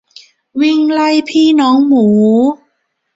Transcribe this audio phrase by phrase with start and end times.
[0.61, 2.07] วิ่งไล่พี่น้องหมู